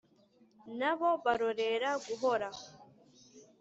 Na 0.79 0.91
bo 0.99 1.11
barorera 1.23 1.89
guhora, 2.05 2.49